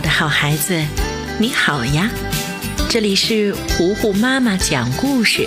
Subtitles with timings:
[0.00, 0.82] 我的好孩子，
[1.38, 2.08] 你好呀！
[2.88, 5.46] 这里是糊糊妈妈讲故事。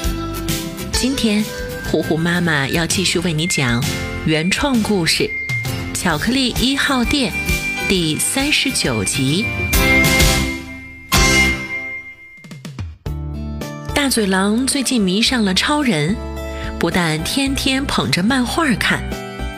[0.91, 1.43] 今天，
[1.89, 3.83] 糊糊妈妈要继续为你讲
[4.27, 5.23] 原创故事
[5.99, 7.33] 《巧克力一号店》
[7.89, 9.43] 第三十九集。
[13.95, 16.15] 大嘴狼最近迷上了超人，
[16.77, 19.01] 不但天天捧着漫画看，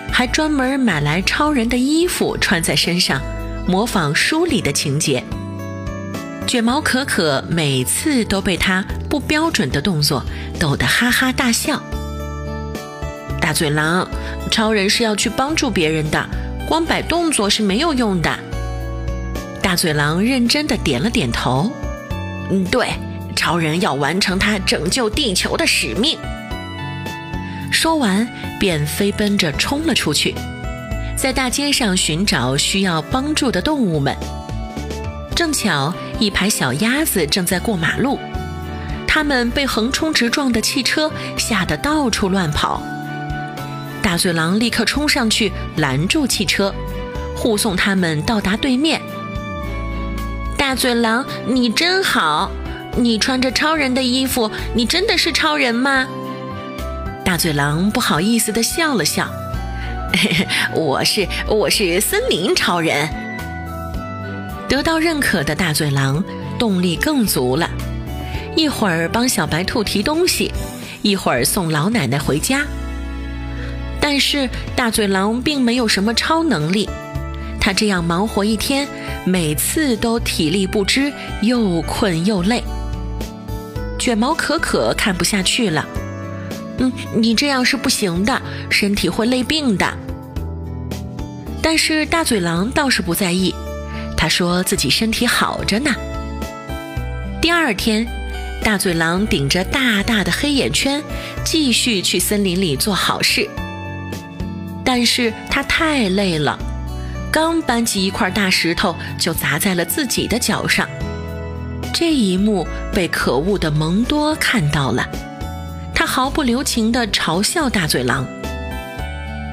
[0.09, 3.21] 还专门买来超人的衣服穿在身上。
[3.67, 5.23] 模仿书里的情节，
[6.45, 10.23] 卷毛可可每次都被他不标准的动作
[10.59, 11.81] 逗得哈哈大笑。
[13.41, 14.07] 大嘴狼，
[14.51, 16.29] 超人是要去帮助别人的，
[16.67, 18.37] 光摆动作是没有用的。
[19.63, 21.71] 大嘴狼认真的点了点头。
[22.51, 22.89] 嗯，对，
[23.35, 26.19] 超人要完成他拯救地球的使命。
[27.71, 28.27] 说完，
[28.59, 30.35] 便飞奔着冲了出去。
[31.15, 34.15] 在大街上寻找需要帮助的动物们，
[35.33, 38.19] 正巧一排小鸭子正在过马路，
[39.07, 42.83] 它们被横冲直撞的汽车吓得到处乱跑。
[44.01, 46.75] 大嘴狼立刻冲上去拦住汽车，
[47.35, 49.01] 护送它们到达对面。
[50.57, 52.51] 大嘴狼，你真好！
[52.97, 56.07] 你穿着超人的衣服，你真的是超人吗？
[57.23, 59.29] 大嘴狼不好意思地笑了笑。
[60.73, 63.07] 我是我是森林超人。
[64.67, 66.23] 得到认可的大嘴狼
[66.57, 67.69] 动力更足了，
[68.55, 70.51] 一会儿帮小白兔提东西，
[71.01, 72.63] 一会儿送老奶奶回家。
[73.99, 76.89] 但是大嘴狼并没有什么超能力，
[77.59, 78.87] 他这样忙活一天，
[79.25, 81.11] 每次都体力不支，
[81.41, 82.63] 又困又累。
[83.97, 85.85] 卷毛可可看不下去了，
[86.77, 89.91] 嗯，你这样是不行的，身体会累病的。
[91.67, 93.51] 但是大嘴狼倒是不在意，
[94.15, 95.89] 他说自己身体好着呢。
[97.41, 98.05] 第二天，
[98.63, 101.01] 大嘴狼顶着大大的黑眼圈，
[101.43, 103.49] 继续去森林里做好事。
[104.85, 106.55] 但是他太累了，
[107.31, 110.87] 刚搬起一块大石头，就砸在了自己的脚上。
[111.91, 115.09] 这一幕被可恶的蒙多看到了，
[115.95, 118.23] 他毫不留情地嘲笑大嘴狼。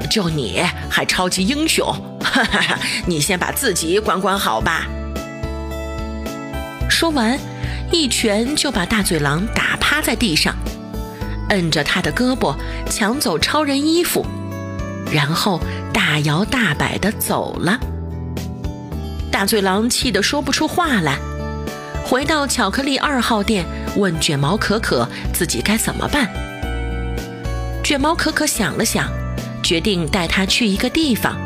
[0.09, 1.87] 就你还超级英雄，
[2.21, 2.79] 哈哈哈！
[3.07, 4.87] 你先把自己管管好吧。
[6.89, 7.39] 说完，
[7.91, 10.55] 一拳就把大嘴狼打趴在地上，
[11.49, 12.55] 摁着他的胳膊
[12.91, 14.25] 抢走超人衣服，
[15.13, 15.61] 然后
[15.93, 17.79] 大摇大摆地走了。
[19.31, 21.17] 大嘴狼气得说不出话来，
[22.05, 23.65] 回到巧克力二号店，
[23.97, 26.29] 问卷毛可可自己该怎么办。
[27.83, 29.11] 卷毛可可想了想。
[29.63, 31.37] 决定带他去一个地方。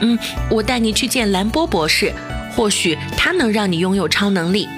[0.00, 0.18] 嗯，
[0.50, 2.12] 我带你去见兰波博士，
[2.54, 4.68] 或许他能让你拥有超能力。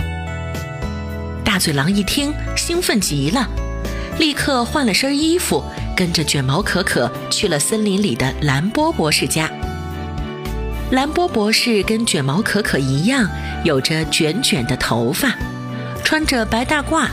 [1.45, 3.49] 大嘴狼一听，兴奋极了，
[4.19, 5.65] 立刻换了身衣服，
[5.97, 9.51] 跟着卷毛可可去了森林里的兰波博士家。
[10.93, 13.29] 兰波博士跟卷毛可可一样，
[13.65, 15.35] 有着卷卷的头发，
[16.05, 17.09] 穿着白大褂，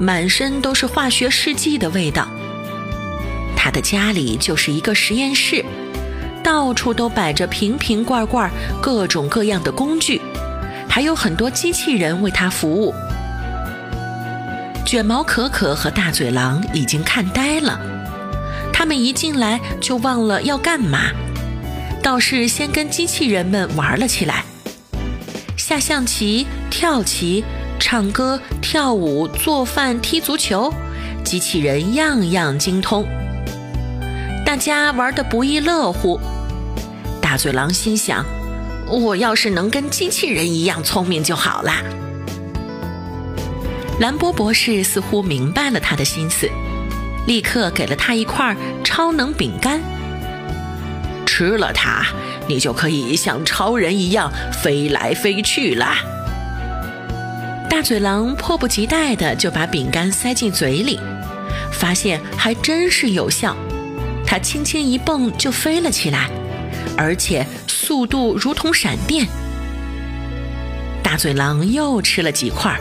[0.00, 2.26] 满身都是化学试剂的味道。
[3.66, 5.64] 他的家里就是一个实验室，
[6.40, 8.48] 到处都摆着瓶瓶罐罐、
[8.80, 10.22] 各种各样的工具，
[10.88, 12.94] 还有很多机器人为他服务。
[14.84, 17.80] 卷毛可可和大嘴狼已经看呆了，
[18.72, 21.10] 他们一进来就忘了要干嘛，
[22.00, 24.44] 倒是先跟机器人们玩了起来，
[25.56, 27.42] 下象棋、跳棋、
[27.80, 30.72] 唱歌、跳舞、做饭、踢足球，
[31.24, 33.04] 机器人样样精通。
[34.46, 36.20] 大家玩得不亦乐乎。
[37.20, 38.24] 大嘴狼心想
[38.88, 41.82] ：“我要是能跟机器人一样聪明就好啦。”
[43.98, 46.48] 兰波博士似乎明白了他的心思，
[47.26, 49.80] 立刻给了他一块超能饼干。
[51.26, 52.06] 吃了它，
[52.46, 54.30] 你就可以像超人一样
[54.62, 55.88] 飞来飞去了。
[57.68, 61.00] 大嘴狼迫不及待地就把饼干塞进嘴里，
[61.72, 63.56] 发现还真是有效。
[64.26, 66.28] 他轻轻一蹦就飞了起来，
[66.96, 69.26] 而且速度如同闪电。
[71.02, 72.76] 大嘴狼又吃了几块，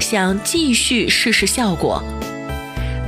[0.00, 2.02] 想继续试试效果。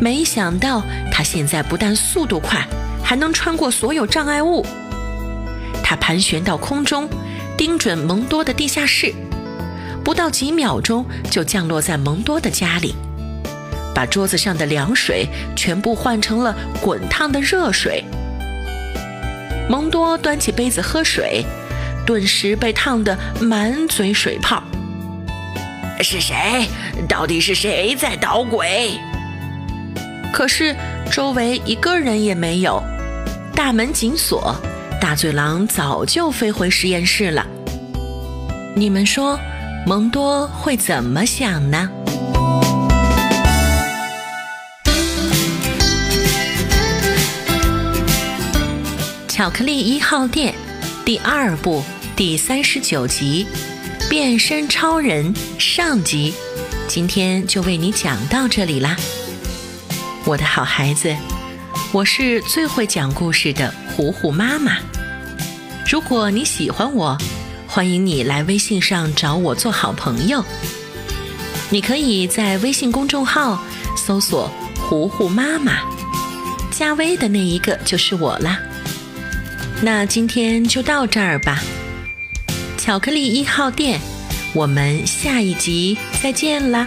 [0.00, 2.66] 没想到他现在不但速度快，
[3.02, 4.66] 还能穿过所有障碍物。
[5.82, 7.08] 他盘旋到空中，
[7.56, 9.14] 盯准蒙多的地下室，
[10.04, 12.94] 不到几秒钟就降落在蒙多的家里。
[13.96, 15.26] 把桌子上的凉水
[15.56, 18.04] 全部换成了滚烫的热水。
[19.70, 21.42] 蒙多端起杯子喝水，
[22.04, 24.62] 顿时被烫得满嘴水泡。
[26.02, 26.68] 是谁？
[27.08, 28.90] 到底是谁在捣鬼？
[30.30, 30.76] 可是
[31.10, 32.82] 周围一个人也没有，
[33.54, 34.54] 大门紧锁，
[35.00, 37.46] 大嘴狼早就飞回实验室了。
[38.74, 39.40] 你们说，
[39.86, 41.90] 蒙多会怎么想呢？
[49.36, 50.54] 巧克力一号店
[51.04, 51.84] 第二部
[52.16, 53.46] 第三十九集
[54.08, 56.32] 《变身超人》上集，
[56.88, 58.96] 今天就为你讲到这里啦，
[60.24, 61.14] 我的好孩子，
[61.92, 64.78] 我是最会讲故事的糊糊妈妈。
[65.86, 67.18] 如果你喜欢我，
[67.68, 70.42] 欢迎你来微信上找我做好朋友。
[71.68, 73.62] 你可以在微信公众号
[73.98, 74.50] 搜索
[74.88, 75.80] “糊糊妈妈”，
[76.72, 78.58] 加微的那一个就是我啦。
[79.82, 81.62] 那今天就到这儿吧，
[82.78, 84.00] 巧克力一号店，
[84.54, 86.86] 我们下一集再见啦。